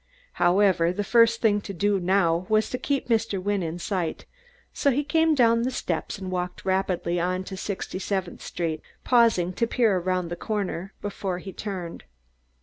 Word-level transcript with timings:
However, 0.41 0.91
the 0.91 1.03
first 1.03 1.41
thing 1.41 1.61
to 1.61 1.75
do 1.75 1.99
now 1.99 2.47
was 2.49 2.71
to 2.71 2.79
keep 2.79 3.07
Mr. 3.07 3.39
Wynne 3.39 3.61
in 3.61 3.77
sight, 3.77 4.25
so 4.73 4.89
he 4.89 5.03
came 5.03 5.35
down 5.35 5.61
the 5.61 5.69
steps 5.69 6.17
and 6.17 6.31
walked 6.31 6.65
rapidly 6.65 7.19
on 7.19 7.43
to 7.43 7.55
Sixty 7.55 7.99
seventh 7.99 8.41
Street, 8.41 8.81
pausing 9.03 9.53
to 9.53 9.67
peer 9.67 9.97
around 9.97 10.29
the 10.29 10.35
corner 10.35 10.91
before 11.03 11.37
he 11.37 11.53
turned. 11.53 12.05